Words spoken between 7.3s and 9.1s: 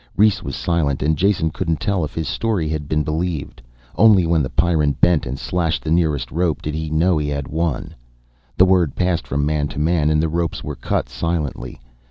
won. The word